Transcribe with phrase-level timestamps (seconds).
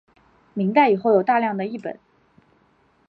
[0.55, 1.99] 明代以后有大量的辑本。